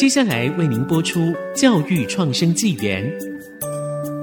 [0.00, 1.20] 接下来为您播出
[1.52, 3.04] 《教育创生纪元》。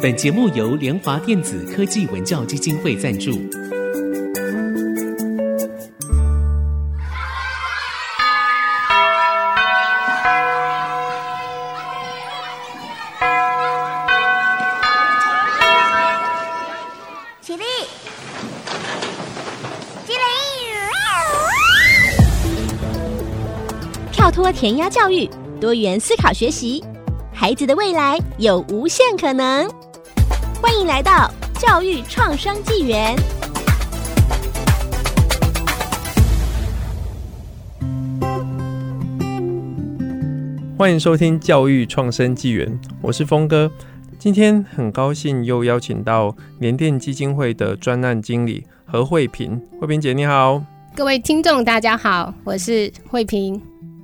[0.01, 3.31] 本节目由联华电子科技文教基金会赞助。
[17.39, 17.63] 起立！
[20.07, 20.17] 起立！
[24.11, 26.83] 跳脱填鸭教育，多元思考学习，
[27.33, 29.67] 孩子的未来有无限可能。
[30.61, 33.15] 欢迎来到教育创生纪元。
[40.77, 43.71] 欢迎收听教育创生纪元，我是峰哥。
[44.19, 50.61] 今天很高兴又邀请到联电基金会的专案经理何慧萍，慧萍姐你好。
[50.95, 53.59] 各位听众大家好，我是慧萍。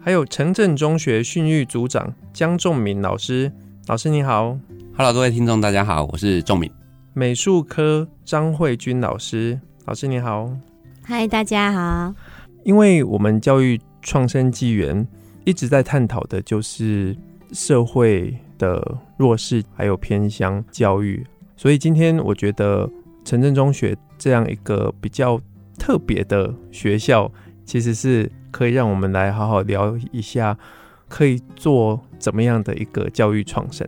[0.06, 3.50] 还有城镇中学训育组长江仲敏老师，
[3.88, 4.60] 老师你好。
[4.98, 6.70] Hello，各位听众，大家好，我是仲敏。
[7.14, 10.52] 美术科张慧君老师，老师你好。
[11.04, 12.14] 嗨，大家好。
[12.66, 15.08] 因为我们教育创生纪元
[15.46, 17.16] 一直在探讨的就是
[17.54, 21.26] 社会的弱势，还有偏乡教育，
[21.56, 22.90] 所以今天我觉得
[23.24, 25.40] 城镇中学这样一个比较
[25.80, 27.32] 特别的学校，
[27.66, 30.58] 其实是可以让我们来好好聊一下，
[31.08, 33.88] 可以做怎么样的一个教育创生。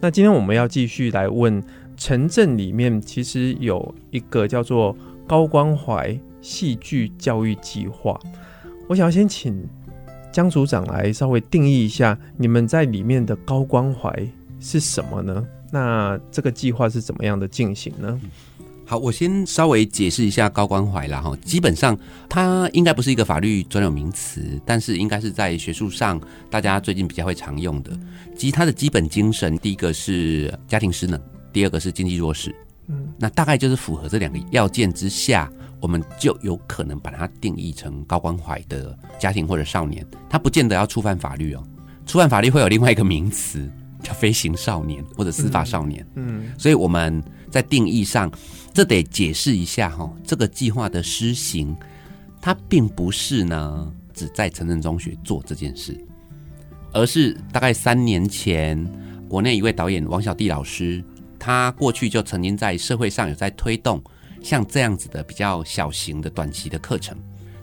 [0.00, 1.62] 那今天我们要继续来问，
[1.96, 8.18] 城镇里面其实有一个叫做高关怀戏剧教育计划。
[8.86, 9.66] 我想要先请
[10.30, 14.28] 江组长来稍微定义一下，你们在里面的高关怀
[14.60, 15.46] 是什么呢？
[15.70, 18.20] 那这个计划是怎么样的进行呢？
[18.86, 21.34] 好，我先稍微解释一下高关怀啦哈。
[21.42, 27.98] 基本上，它应该不是一个法律专有名词，但是应该是在学术上大家最近比较会常用的。
[28.36, 31.18] 其实它的基本精神，第一个是家庭失能，
[31.50, 32.54] 第二个是经济弱势。
[32.88, 35.50] 嗯，那大概就是符合这两个要件之下，
[35.80, 40.06] 我们就有可能把它定义成高关怀的家庭或者少年。
[40.28, 41.66] 它不见得要触犯法律哦，
[42.04, 43.66] 触犯法律会有另外一个名词
[44.02, 46.06] 叫飞行少年或者司法少年。
[46.16, 48.30] 嗯，所以我们在定义上。
[48.74, 51.74] 这得解释一下哈，这个计划的施行，
[52.40, 55.96] 它并不是呢只在城镇中学做这件事，
[56.92, 58.84] 而是大概三年前，
[59.28, 61.02] 国内一位导演王小弟老师，
[61.38, 64.02] 他过去就曾经在社会上有在推动
[64.42, 67.16] 像这样子的比较小型的短期的课程。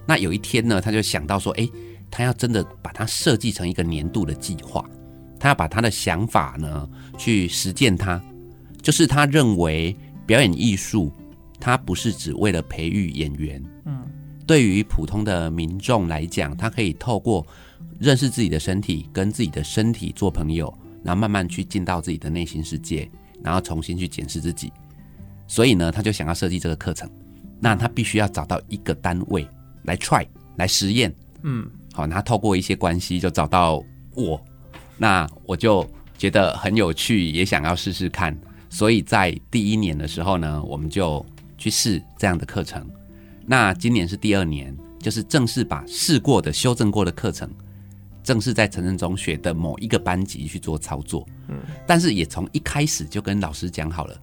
[0.08, 1.68] 那有一天呢，他就想到说，哎，
[2.10, 4.90] 他要真的把它设计成一个年度的计划，
[5.38, 8.24] 他要把他的想法呢去实践它，
[8.82, 9.94] 就是他认为。
[10.32, 11.12] 表演艺术，
[11.60, 13.62] 它不是只为了培育演员。
[13.84, 14.02] 嗯，
[14.48, 17.46] 对于普通的民众来讲，他可以透过
[18.00, 23.12] 认识自己的身体，跟自己的身体做朋友，然后慢慢去进到自己的内心世界，
[23.44, 24.72] 然后重新去检视自己。
[25.48, 27.12] 所以呢，他就想要设计这个课程。
[27.60, 29.46] 那他必须要找到一个单位
[29.84, 30.26] 来 try
[30.56, 31.14] 来实验。
[31.42, 33.84] 嗯，好，那他透过一些关系就找到
[34.16, 34.42] 我，
[34.98, 35.86] 那我就
[36.18, 38.34] 觉得很有趣，也想要试试看。
[38.72, 41.24] 所以在第一年的时候呢，我们就
[41.58, 42.90] 去试这样的课程。
[43.46, 47.50] 那今年是第二年，就是正式把试过的、修正过的课程，
[48.24, 51.28] 正式在城镇中学的某一个班级去做操作。
[51.50, 54.18] 嗯，但是也从一开始就跟老师讲好了，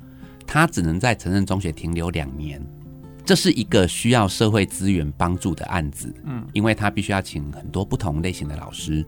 [0.46, 2.60] 他只能在城镇中学停留两年。
[3.26, 6.10] 这是一个需要社会资源帮助的案子。
[6.24, 9.04] 嗯，因为他必须要请很多不同类型的老师。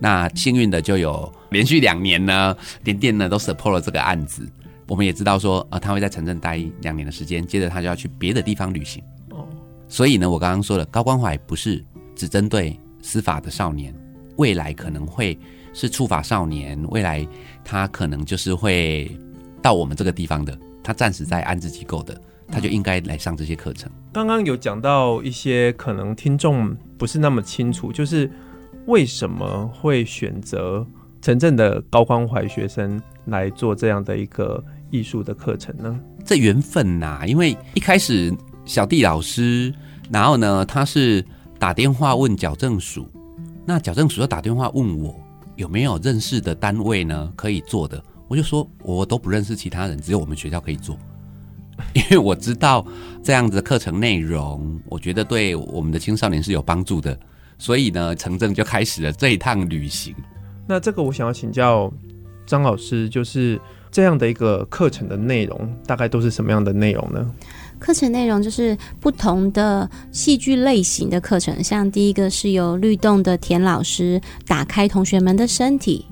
[0.00, 4.48] 那幸运的就有连续两年呢，点点呢都 support 了这个案子。
[4.92, 9.02] 我们也知道说，呃，他会在城镇待两年的时间，接着他就要去别的地方旅行。
[9.30, 9.48] 哦，
[9.88, 11.82] 所以呢，我刚刚说了，高关怀不是
[12.14, 13.94] 只针对司法的少年，
[14.36, 15.38] 未来可能会
[15.72, 17.26] 是触法少年，未来
[17.64, 19.10] 他可能就是会
[19.62, 22.14] 到我们这个地方的，他暂时在安置机构的，
[22.48, 23.90] 他就应该来上这些课程。
[24.12, 28.30] 刚刚有讲到一些可能听众不是那么清楚，就是
[28.84, 30.86] 为什么会选择
[31.22, 34.62] 城镇的高关怀学生来做这样的一个。
[34.92, 35.98] 艺术的课程呢？
[36.22, 38.32] 这缘分呐、啊，因为一开始
[38.66, 39.74] 小弟老师，
[40.10, 41.24] 然后呢，他是
[41.58, 43.08] 打电话问矫正署，
[43.64, 45.18] 那矫正署又打电话问我
[45.56, 50.96] 有没有认识的单位呢可以做的，我就说我都不认识其他人，只有我们学校可以做，
[51.94, 52.86] 因为我知道
[53.22, 57.18] 这样子的课程内容，我觉得对我们的青少年是有帮助的，
[57.56, 60.14] 所以呢，诚正就开始了这一趟旅行。
[60.68, 61.90] 那这个我想要请教
[62.44, 63.58] 张老师，就是。
[63.92, 67.30] 这样的一个课程的内容大概都是什么样的内容呢？
[67.78, 76.06] 课程内容就是不同的戏剧类型的课程，像第一个是由律动的田老师打开同学们的身体，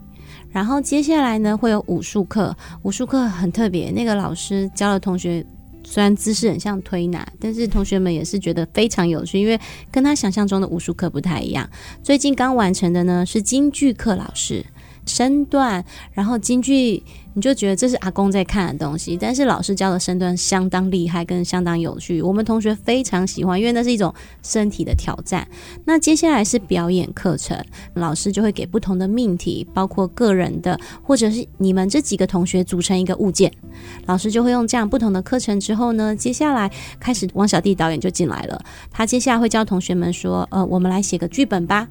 [0.50, 5.44] 然后接下来呢会有武术课，武术课很特别，那个老师教了同学。
[5.82, 9.58] 虽然姿势很像推拿，但是同学们也是觉得非常有趣，因为
[9.90, 11.68] 跟他想象中的武术课不太一样。
[12.02, 14.64] 最近刚完成的呢是京剧课老师。
[15.06, 17.02] 身段，然后京剧，
[17.34, 24.12] 你就觉得这是阿公在看的东西，但是老师教的身段相当厉害，跟相当有趣，我们同学非常喜欢，因为那是一种
[24.42, 25.46] 身体的挑战。
[25.84, 27.56] 那接下来是表演课程，
[27.94, 33.52] 老师就会给不同的命题，包括个人的，或者是你们这几个同学组成一个物件，
[34.06, 38.60] 老师就会用这样不同的课程之后呢，接下来开始王小弟导演就进来了，
[38.90, 41.86] 他接下来会教同学们说，呃，我们来写个剧本吧。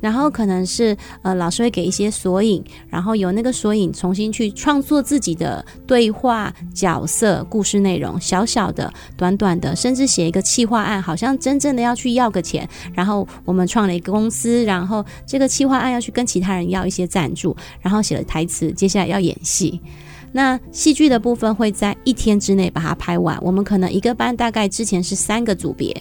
[0.00, 12.68] 然后可能是呃，老师会给一些索引，然后由那个索引重新去创作自己的对话、角色、故事内容，小小的、短短的，甚至写一个企划案，好像真正的要去要个钱。
[12.94, 19.80] 然后我们创了一个公司，然后这个企划案要去跟其他人要一些赞助，然后写了台词，接下来要演戏。
[20.32, 23.36] 那戏剧的部分会在一天之内把它拍完。
[23.42, 25.94] 我们可能一个班大概之前是三个组别。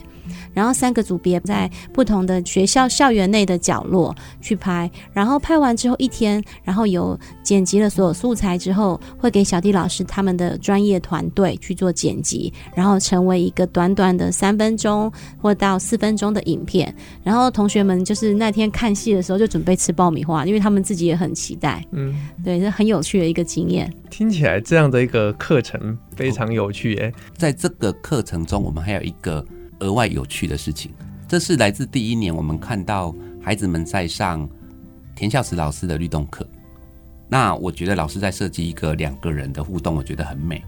[0.54, 15.12] 然后三个组别在不同的学校校园内的角落去拍，然后拍完之后一天，然后有剪辑了所有素材之后，会给小弟老师他们的专业团队去做剪辑，然后成为一个短短的三分钟
[15.42, 16.94] 或到四分钟的影片。
[17.24, 21.84] 然后同学们就是那天看戏的时候就准备吃爆米花，因为他们自己也很期待。
[21.92, 22.14] 嗯，
[22.44, 23.92] 对，这很有趣的一个经验。
[24.10, 29.46] 听起来这样的一个课程非常有趣诶，在这个课程中，我们还有一个。
[29.80, 30.92] 额外有趣的事情，
[31.28, 34.48] 这是来自第一年我们看到孩子们在上
[35.16, 36.48] 田孝慈老师的律动课。
[37.28, 40.64] 那我觉得老师在设计一个两个人的互动，我觉得很美。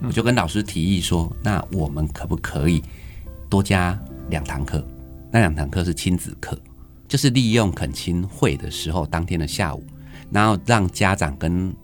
[0.00, 2.82] 我就跟老师提议说，那我们可不可以
[3.50, 3.98] 多加
[4.30, 4.82] 两堂课？
[5.30, 6.58] 那两堂课是亲子课，
[7.06, 9.84] 就是利用恳亲会的时候当天的下午，
[10.30, 11.74] 然后让家长跟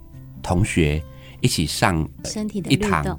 [0.43, 1.03] 同学
[1.41, 3.19] 一起上身体的一堂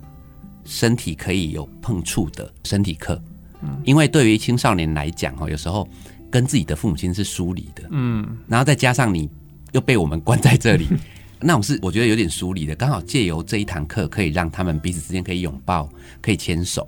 [0.63, 3.21] 身体可以有碰触的身体课。
[3.83, 5.87] 因为对于青少年来讲，哈，有时候
[6.29, 9.29] 跟自己的父母亲是疏离的，嗯，然后再加上你
[9.71, 10.87] 又被我们关在这里，
[11.39, 12.75] 那种是我觉得有点疏离的。
[12.75, 15.89] 刚好借由这一堂课，可以让他们彼此之间可以拥抱，
[16.21, 16.87] 可以牵手，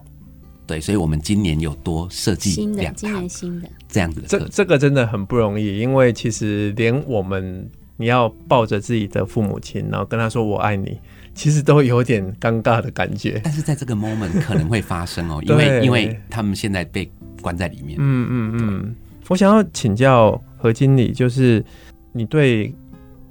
[0.65, 3.69] 对，所以我们今年有多设计两堂，今年新的。
[3.89, 4.27] 这样子的。
[4.27, 10.97] 这这个真的很不容易，因为其实连我们你要抱着自己的父母亲，然后跟他说我爱你。
[11.35, 17.07] 其实都有点尴尬的感觉，但是在这个 moment 可能会发生哦， 因为因为他们现在被
[17.44, 17.95] 关在里面。
[18.01, 18.95] 嗯嗯嗯。
[19.27, 21.63] 我想要请教何经理，就是
[22.11, 22.73] 你对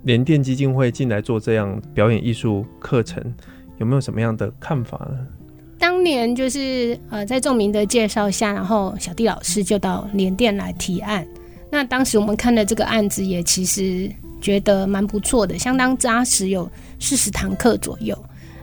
[0.05, 3.21] 联电基金会进来做这样表演艺术课程，
[3.79, 5.19] 有没有什么样的看法呢？
[5.77, 11.27] 当年就是呃，在仲明的介绍下，然后小弟老师就到联电来提案。
[11.73, 14.09] 那当时我们看的这个案子，也其实。
[14.41, 18.17] 觉得蛮不错的，相当扎实，有四十堂课左右。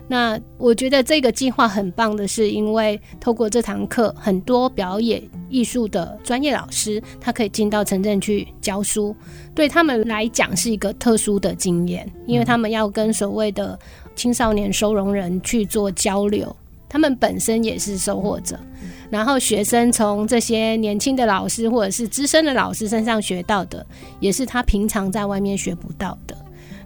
[0.05, 9.15] 那我觉得这个计划很棒的是，因为透过这堂课，很多表演艺术的专业老师，他可以进到城镇去教书，
[9.55, 13.79] 对他们来讲是一个特殊的经验，因为他们要跟所谓的
[14.13, 16.53] 青少年收容人去做交流，
[16.89, 18.59] 他们本身也是收获者。
[19.13, 23.85] 然后学生从这些年轻的老师或者是资深的老师身上学到的，
[24.19, 26.35] 也是他平常在外面学不到的。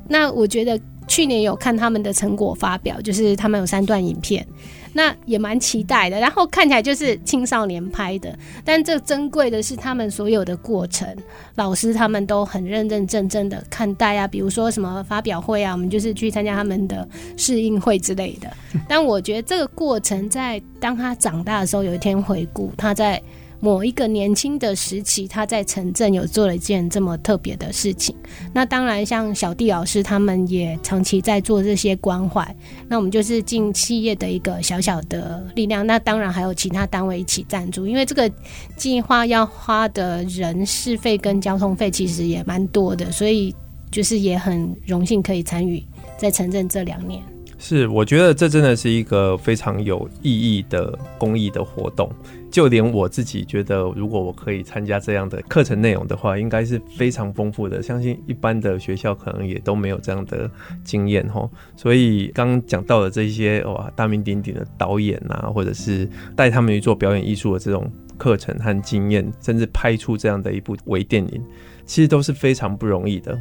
[0.09, 4.45] 那我觉得去年有看他们的成果发表，就是他们有三段影片。
[4.93, 11.07] 那也蛮期待的，然后看起来就是青少年拍的，但这珍贵的是他们所有的过程，
[11.55, 18.51] 老师他们都很认认真真的看待啊，比如说什么发表会啊，我们就是去参加他们的试映会之类的。
[18.87, 23.21] 但我觉得这个过程在当他长大的时候，有一天回顾他在。
[23.59, 28.15] 某一个年轻的时期，他在城镇有做了一件这么特别的事情。
[28.53, 32.55] 那当然，像小弟老师他们也长期在做这些关怀。
[32.87, 35.85] 那我们就是尽企业的一个小小的力量。
[35.85, 38.31] 那当然还有其他单位一起赞助，因为这个
[38.75, 43.55] 计划要花的人事费跟交通费其实也蛮多的，所以
[43.89, 45.83] 就是也很荣幸可以参与
[46.17, 47.21] 在城镇这两年。
[47.59, 52.09] 是，我觉得这真的是一个非常有意义的公益的活动。
[52.49, 57.83] 就连我自己觉得，如果我可以参加这样的课程内容的话，应该是非常丰富的。
[57.83, 60.49] 相信一般的学校可能也都没有这样的
[60.83, 61.51] 经验吼。
[61.75, 71.43] 所以刚刚讲到的这些哇，大名鼎鼎的导演啊，或者是带他们去做表演艺术的这种课程和经验，甚至拍出这样的一部微电影，
[71.85, 73.37] 其实都是非常不容易的。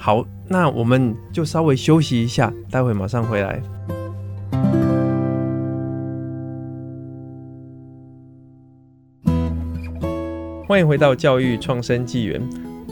[0.00, 3.60] 好，那我们就稍微休息一下，待会马上回来。
[10.68, 12.40] 欢迎回到教育创生纪元。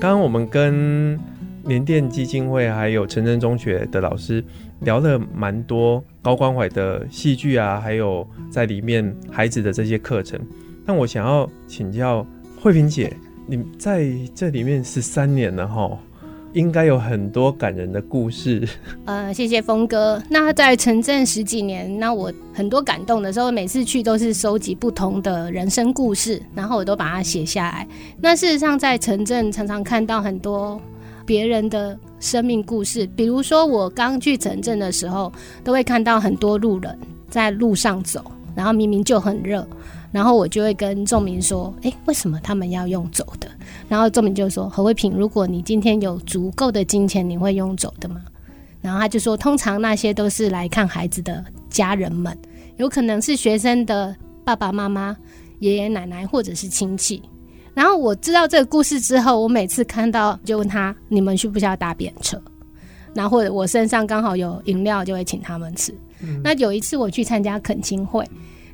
[0.01, 1.19] 刚刚我们跟
[1.65, 4.45] 联电基金会还有成镇中学的老师
[4.81, 10.41] 聊了蛮多高关怀的戏剧啊，还有在里面孩子的这些课程。
[10.85, 12.27] 但我想要请教
[12.61, 15.97] 慧萍姐，你在这里面十三年了哈。
[16.57, 18.67] 应该有很多感人的故事。
[19.05, 20.21] 呃，谢谢峰哥。
[20.31, 27.87] 那在城镇十几年，那我很多感动的时候，每次去都是收集不同的人生故事，然后我都把它写下来。
[28.23, 30.81] 那事实上，在城镇常常看到很多
[31.27, 35.31] 别人的生命故事，比如说我刚去城镇的时候，
[35.63, 36.99] 都会看到很多路人
[37.29, 39.69] 在路上走，然后明明就很热。
[40.17, 43.47] 然后我就会跟仲明说：“诶，为什么他们要用走的？”
[43.87, 48.23] 然后仲明就说：“何慧平，如果你今天有足够的金钱，你会用走的吗？”
[48.81, 52.35] 然后他就说：“通常那些都是来看孩子的家人们，
[52.79, 55.15] 有可能是学生的爸爸妈妈、
[55.59, 57.21] 爷爷奶奶或者是亲戚。”
[57.75, 62.41] 然后我知道这个故事之后，我每次看到就问他：“你们需不需要搭便车？”
[63.13, 65.95] 然后或者我身上刚好有饮料，就会请他们吃。
[66.23, 68.27] 嗯、那有一次我去参加恳亲会。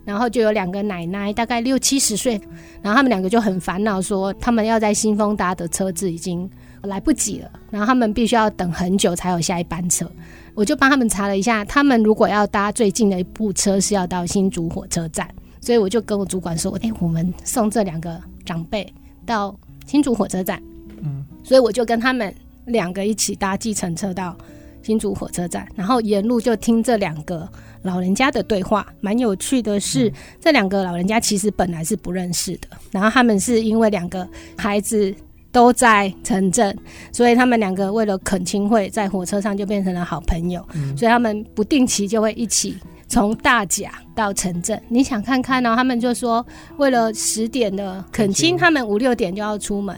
[0.05, 2.41] 然后就有两个奶奶，大概六七十岁，
[2.83, 6.49] 然后他们两个就很烦恼，说他们要在新丰搭的车子已经
[6.83, 10.11] 来不及了，然后他们必须要等很久才有下一班车。
[10.55, 15.27] 我就帮他们查了一下，他们如果要搭最近的一部车是要到新竹火车站，
[15.61, 18.93] 所以我就跟我主管说：“哎，我们送这两个长辈
[19.25, 19.57] 到
[19.87, 20.63] 新竹火车站。”
[21.01, 22.35] 嗯，所以我就跟他们
[22.67, 24.37] 两个一起搭计程车到
[24.83, 27.49] 新竹火车站，然后沿路就听这两个。
[27.83, 35.13] 老人家的对话蛮有趣的是，嗯、这两个老人家其实本来是不认识的，然后他们是因为两个孩子
[35.51, 36.77] 都在城镇，
[37.13, 42.77] 所以他们两个为了恳亲会，在火车上就变成了好朋友，嗯、所以他们不定期就会一起
[43.09, 44.81] 从大甲到城镇。
[44.89, 45.77] 你想看看呢、哦？
[45.77, 46.45] 他们就说
[46.77, 49.95] 为了十点的恳亲，他们五六点就要出门，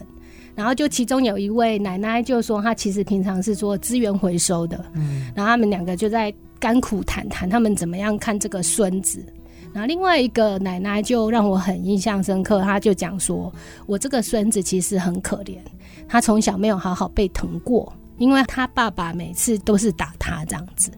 [0.55, 6.35] 然后就其中有一位奶奶就说，她其实平常是做资源回收的，嗯，然后他们两个就在。
[6.59, 9.25] 甘苦谈谈，他们怎么样看这个孙子？
[9.73, 13.53] 然后另外一个奶奶就让我很印象深刻，她就讲说
[13.87, 15.59] ：“我这个孙子其实很可怜，
[16.07, 20.91] 他从小没有好好被疼过，因为他爸爸每次都是打他这样子。”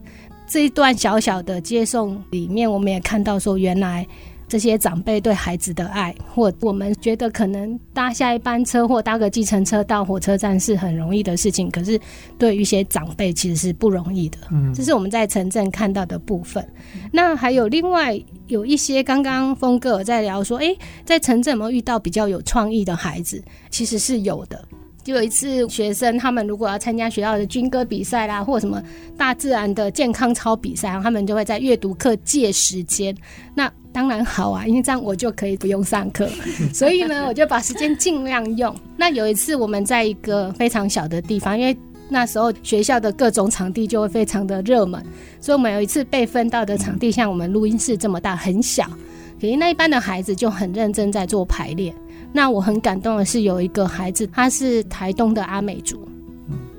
[0.47, 4.07] 这一段小小的接送里面，我们也看到说，原来。
[4.49, 12.01] 这些长辈对孩子的爱，或我们觉得可能搭下一班车或搭个计程车到火车站是很容易的事情，可是
[12.39, 14.39] 对于一些长辈其实是不容易的。
[14.53, 16.67] 嗯，这是我们在城镇看到的部分。
[17.11, 23.43] 那还有另外有一些，刚刚峰哥在聊说，诶，在城镇有没有遇到比较有创意的孩子？
[23.69, 24.65] 其实是有的。
[25.07, 28.83] 就有一次，学生他们如果要参加学校的军歌比赛啦，或什么
[29.17, 33.17] 大自然的健康操比赛，他们就会在阅读课借时间。
[33.55, 36.29] 那当然好啊，因为这样我就可以不用上课。
[36.75, 38.75] 所以呢，我就把时间尽量用。
[38.97, 41.77] 那有一次我们在一个非常小的地方，因为
[42.09, 45.01] 那时候学校的各种场地就会非常的热门，
[45.41, 48.91] 所以我们有一次被分到的场地像我们录音室这么大，很小。
[49.41, 51.95] 可是那一班的孩子就很认真在做排练。
[52.33, 56.07] 那我很感动的是，有一个孩子，他是台东的阿美族，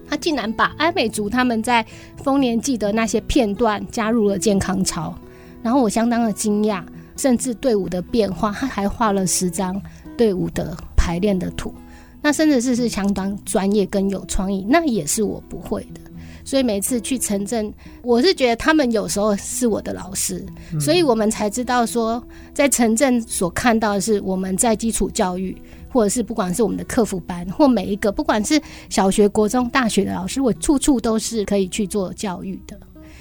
[0.08, 1.86] 他竟然把阿美族他们在
[2.18, 5.16] 丰年祭的那些片段加入了健康操，
[5.64, 6.84] 然后我相当的惊讶，
[7.16, 9.82] 甚至队伍的变化，他还画了十张
[10.16, 11.74] 队伍的排练的图，
[12.22, 16.02] 那甚至是是相当专业跟有创意，那也是我不会的。
[16.48, 32.80] 所以每次去城镇，我是觉得他们有时候是我的老师，嗯、所以我们才知道说，在城镇所看到的是我们在基础教育，或者是不管是我们的客服班，或每一个不管是小学、国中、大学的老师，我处处都是可以去做教育的，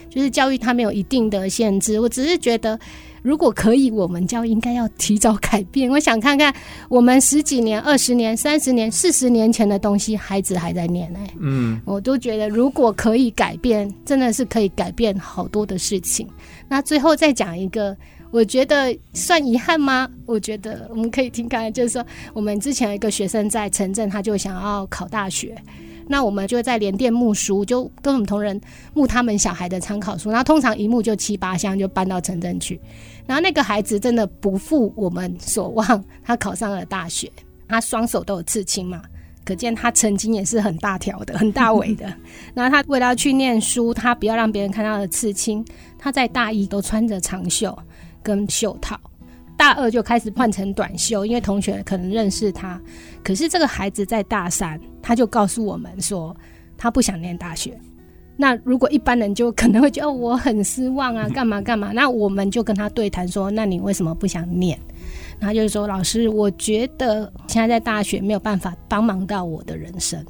[0.09, 1.99] 就是教育它没有一定的限制。
[1.99, 2.78] 我只是觉得。
[3.26, 5.90] 如果可以，我们就应该要提早改变。
[5.90, 6.54] 我想看看
[6.88, 11.18] 我们十几年、二十年、三十年、四十年前的东西，孩子还在念呢。
[11.40, 16.25] 嗯，我都觉得如果可以改变，真的是可以改变好多的事情。
[16.68, 17.97] 那最后再讲一个，
[18.30, 20.09] 我觉得算遗憾吗？
[20.25, 25.52] 我觉得我们可以听看，就是说我们之前有一个学生在城镇，他就想要考大学。
[26.09, 28.61] 那我们就在联电募书，就跟我们同仁
[28.95, 32.80] 募他们小孩的参考书，然后通常一募就七八箱，就搬到城镇去。
[33.26, 37.30] 然后那个孩子真的不负我们所望，他考上了大学，
[37.68, 39.02] 他双手都有刺青嘛，
[39.45, 42.06] 可见他曾经也是很大条的、很大尾的。
[42.54, 45.64] 然后他为了要去念书，他不要让别人看到他的刺青，
[45.99, 47.76] 他在大一都穿着长袖
[48.23, 48.99] 跟袖套。
[49.56, 52.80] 大二就开始换成短袖，因为同学可能认识他。
[53.25, 56.37] 可是这个孩子在大三，他就告诉我们说，
[56.76, 57.76] 他不想念大学。
[58.37, 61.93] 那如果一般人就可能会觉得，哦，我很失望啊，干嘛干嘛？
[61.93, 64.78] 那我们就跟他对谈说，那你为什么不想念？
[65.38, 70.23] 然后就是说，老师，我觉得现在在大学没有办法帮忙到我的人生，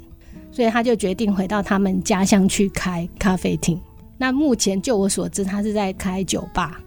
[0.51, 3.79] 所以他就决定回到他们家乡去开咖啡厅。
[4.17, 6.81] 那目前就我所知，他是在开酒吧。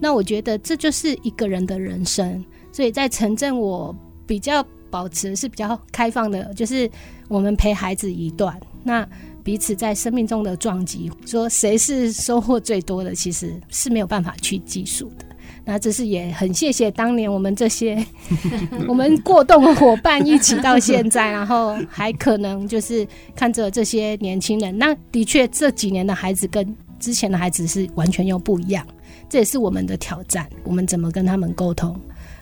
[0.00, 3.94] 那我觉得这就是一个人的人生，所以在城镇我
[4.26, 6.90] 比较保持是比较开放的，就是
[7.28, 9.08] 我们陪孩子一段，那
[9.44, 15.26] 彼此在生命中的撞击，说谁是收获最多的，其实是没有办法去计数的。
[15.66, 18.04] 那这是也很谢谢当年我们这些
[18.86, 24.76] 我们过动的伙伴一起到现在，然后还可能就是看着这些年轻人。
[24.76, 28.86] 那的确这几年的孩子跟之前的孩子是完全又不一样，
[29.28, 30.46] 这也是我们的挑战。
[30.64, 31.98] 我们怎么跟他们沟通？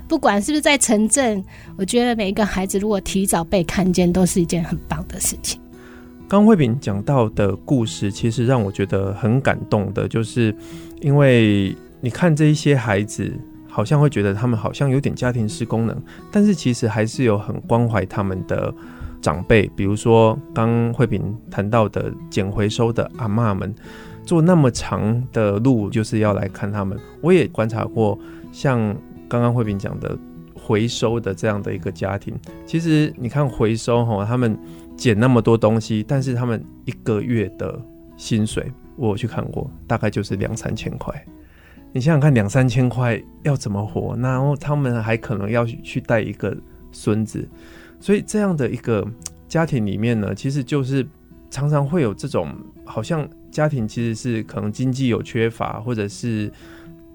[0.09, 1.43] 不管是不是在城镇，
[1.79, 5.62] 我觉得每一个孩子如果提早被看见，都是一件很棒的事情。
[6.29, 10.55] 刚慧萍讲到的故事，其实让我觉得很感动的，就是
[11.01, 11.77] 因为。
[12.05, 13.33] 你看这一些孩子，
[13.69, 15.97] 好像会觉得他们好像有点家庭式功能，
[16.33, 18.75] 但是其实还是有很关怀他们的
[19.21, 23.73] 长辈，比如说刚慧萍谈到的捡回收的阿嬷们，
[24.27, 26.99] 坐那么长的路就是要来看他们。
[27.21, 28.19] 我也观察过，
[28.51, 28.77] 像
[29.29, 30.19] 刚刚慧萍讲的
[30.53, 32.35] 回收的这样的一个家庭，
[32.67, 34.59] 其实你看回收哈，他们
[34.97, 37.81] 捡那么多东西，但是他们一个月的
[38.17, 41.13] 薪水，我有去看过，大概就是两三千块。
[41.93, 44.17] 你想想看，两三千块要怎么活？
[44.17, 46.57] 然后他们还可能要去带一个
[46.91, 47.47] 孙子，
[48.01, 49.07] 所以这样的一个
[49.47, 51.07] 家庭里面呢，其实就是
[51.51, 52.49] 常常会有这种
[52.85, 56.51] 好像家庭其实是可能经济有缺乏，或者是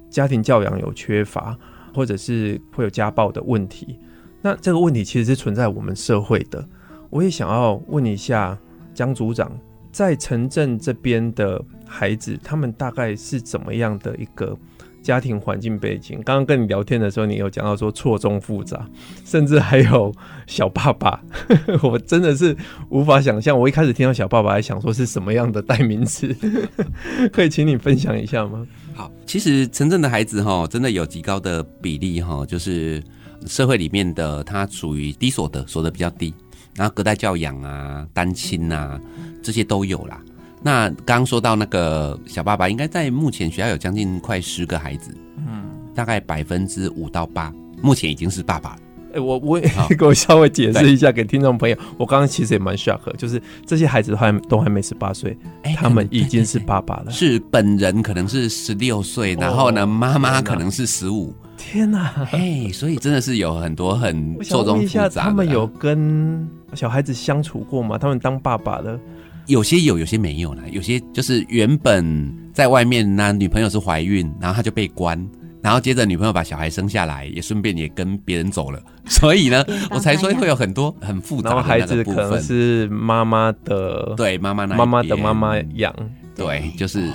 [0.10, 1.58] 家庭教养有缺乏，
[1.94, 3.98] 或者是会有家暴的问题。
[4.44, 6.64] 那这个问题其实是存在我们社会的。
[7.10, 8.58] 我也想要问一下
[8.94, 9.52] 江组长，
[9.92, 11.64] 在城镇这边的。
[11.90, 14.54] 孩子他们大概是怎么样的一个
[15.02, 16.22] 家庭环境背景？
[16.22, 18.86] 刚刚跟你聊天的时候，你有讲到说错综复杂，
[19.24, 20.14] 甚至还有
[20.48, 21.24] 小爸爸，
[21.82, 22.54] 我真的是
[22.90, 23.58] 无法想象。
[23.58, 26.36] 我一开始听到小爸爸，还想说是什么样的代名词，
[27.32, 28.68] 可以请你分享一下吗？
[28.94, 33.02] 好，其实城镇的孩子哈，真的有极高的比例哈，就是
[33.46, 36.34] 社会里面的他属于低所得，所得比较低，
[36.78, 38.98] 然后隔代教养啊、单亲啊
[39.44, 40.22] 这些都有啦。
[40.62, 48.80] 那刚刚说到那个小爸爸，应该在目前学校有将近快十个孩子，嗯，大概百分之五到八，目前已经是爸爸了。
[49.10, 55.38] 哎、欸，我 我也给我稍微解释一下给听众朋友，我刚刚其实也蛮 shock，就是这些孩子都还都还没十八岁，
[55.76, 57.12] 他们已经是爸爸了。
[57.12, 61.34] 是本人可能是十六岁，然后呢，妈妈可能是十五。
[61.58, 65.24] 天哪，哎，所以真的是有很多很 错综复杂。
[65.24, 67.98] 他们有跟小孩子相处过吗？
[67.98, 69.00] 他们当爸爸的？
[69.48, 70.64] 有些有，有些没有啦。
[70.72, 75.18] 有些就是原本在外面呢，女朋友是怀孕，然后他就被关，
[75.62, 78.82] 然后接着女朋友把小孩生下来，也顺便也跟别人走了。
[79.10, 81.64] 所以呢，我才说会有很多很复杂的。
[81.64, 85.94] 孩子可能是妈妈的，对妈妈那妈妈的妈妈养，
[86.36, 87.12] 对，就是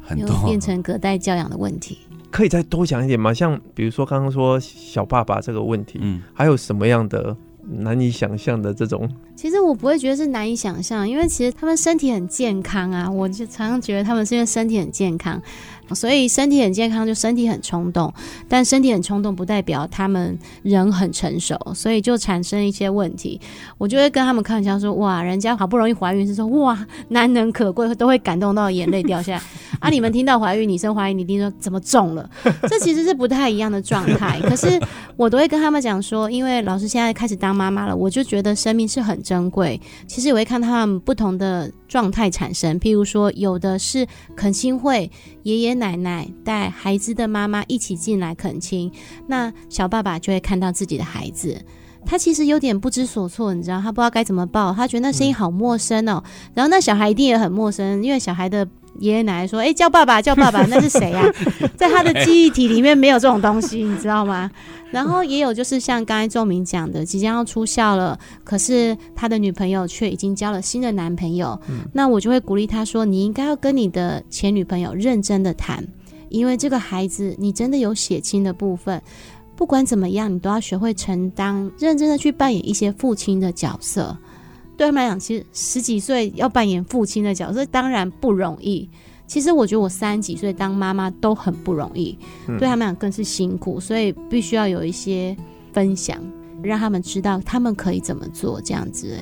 [0.00, 1.98] 很多变成隔代教养的问题。
[2.30, 3.34] 可以再多讲一点吗？
[3.34, 9.08] 像比如说刚刚说小爸爸这个问题，嗯，还有什么样的难以想象的这种？
[9.36, 15.40] 其实我不会觉得是难以想象，因为其实他们身体很健康啊，我就常常觉得他们是因为身体很健康。
[15.92, 18.14] 所以身体很健康，就身体很冲动，
[18.48, 23.40] 但身体很冲动不代表他们人很成熟，所以就产生一些问题。
[23.76, 29.42] 我就会跟他们开玩笑说：“哇，人家好不容易怀孕，是说哇，难能可贵，都会感动到眼泪掉下来。
[29.80, 32.30] 啊，你们听到怀孕，女生怀孕，你听说怎么重了？
[32.70, 34.40] 这其实是不太一样的状态。
[34.42, 34.80] 可是
[35.16, 39.80] 我都会跟他们讲说，因为老师现在开始当妈妈了，我就觉得生命是很珍贵。
[40.06, 45.10] 其实我会看他们不同的状态产生，譬如说，有的是恳亲会，
[45.42, 45.80] 爷爷。
[45.80, 48.92] 奶奶带孩子的妈妈一起进来恳亲，
[49.28, 51.58] 那小爸爸就会看到自己的孩子，
[52.04, 56.22] 他其实有点不知所措，你知道，他不知道该怎么抱，他觉得那声音好陌生哦。
[56.52, 58.66] 然后那小孩一定也很陌生，因为小孩的
[58.98, 61.24] 爷爷奶奶说：“哎，叫爸爸，叫爸爸， 那是谁啊？”
[61.76, 64.50] 在他的记忆体里面没有这种东西，你知道吗？
[64.90, 71.58] 然后也有就是像刚才仲明讲的，即将要出校了，可是他的女朋友却已经交了新的男朋友。
[71.68, 75.86] 嗯、那我就会鼓励他说：“你应该要跟你的前女朋友认真的谈，
[76.28, 79.00] 因为这个孩子你真的有血亲的部分。
[79.54, 84.16] 不管怎么样，你都要学会承担，认真的去扮演一些父亲的角色。
[84.80, 88.88] 对他们来讲，其实十几岁要扮演父亲的角色，当然不容易。”
[89.28, 95.36] 其实我觉得我三十几岁当妈妈都很不容易，嗯、对他们俩更是辛苦，所以必须要有一些
[95.70, 96.18] 分享，
[96.62, 99.18] 让他们知道他们可以怎么做，这样子。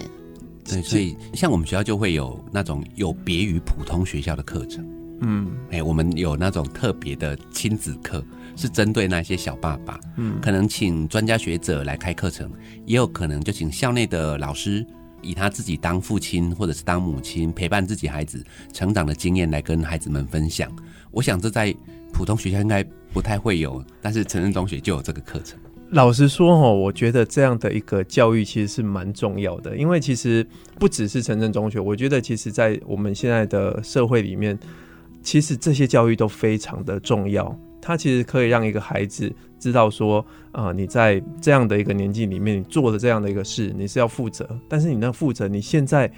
[0.64, 4.88] 对，所以像我们学校就会有那种有别于普通学校的课程，
[5.22, 12.48] 嗯，哎，我们有那种特别的亲子课，是针对那些小爸爸，嗯，可能请专家学者来开课程，
[12.86, 14.86] 也有可能就请校内的老师，
[15.22, 20.70] 以他自己当父亲或者是当母亲，陪伴自己孩子成长的经验来跟孩子们分享。
[21.10, 21.74] 我想这在
[22.12, 25.58] 普通学校应该不太会有，但是城镇中学就有这个课程。
[25.90, 30.46] 老实说哦，我觉得这样的一个教育其实是蛮重要的，因为其实
[30.78, 34.58] 不只是城镇中学，我觉得其实在我们现在的社会里面，
[35.22, 37.58] 其实这些教育都非常的重要。
[37.80, 46.10] 它其实可以让一个孩子知道说，啊、呃，你在这样的一个年纪里面，你做了这样的一个事，你是要负责，但是你那负责，你现在。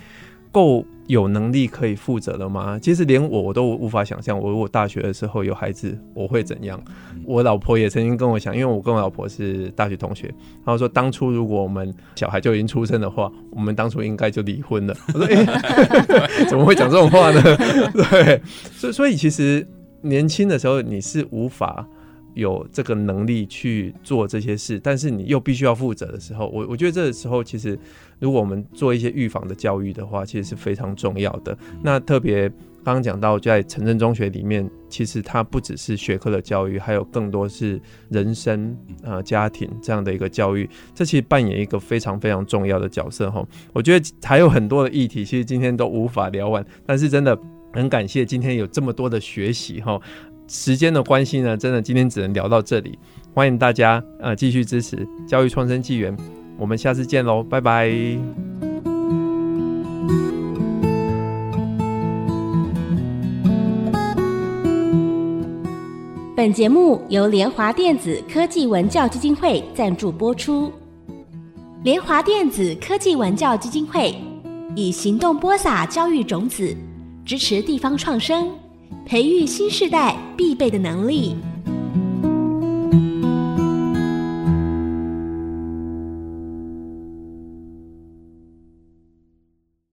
[0.53, 2.77] 够有能力可以负责了吗？
[2.83, 6.83] 其实连我我都无法想象，我如果大学的时候有孩子，我会怎样？
[7.25, 10.27] 我老婆也曾经跟我讲，因为我跟我老婆是大学同学，
[10.65, 14.97] 然后说当初如果我们小孩就已经出生的话，我们当初应该就离婚了。
[15.15, 17.41] 我说，哎、欸， 怎么会讲这种话呢？
[18.11, 18.43] 对，
[18.73, 19.65] 所以所以其实
[20.03, 21.87] 年轻的时候你是无法。
[22.35, 27.77] 有这个能力去做这些事，但是你又必须要负责的时候，我我觉得这个时候其实，
[28.21, 31.59] 如果我们做一些预防的教育的话，其实是非常重要的。
[31.83, 32.49] 那特别
[32.85, 43.45] 刚刚讲到，在城镇中学里面，其实它不只是学科的教育，还有更多是人生啊、呃、家庭这样的一个教育，这其实扮演一个非常非常重要的角色哈。
[43.73, 47.37] 我觉得还有很多的议题，其实今天都无法聊完，但是真的
[47.73, 50.01] 很感谢今天有这么多的学习哈。
[50.49, 52.99] 时间的关系呢，真的今天只能聊到这里。
[53.33, 56.17] 欢迎大家呃继续支持教育创生纪元，
[56.59, 57.91] 我们下次见喽，拜拜。
[66.35, 70.73] 本节目由联华电子科技文教基金会赞助播出。
[71.85, 74.15] 联华电子科技文教基金会
[74.75, 76.75] 以行动播撒教育种子，
[77.31, 78.51] 支持地方创生。
[79.07, 81.37] 培育新时代必备的能力。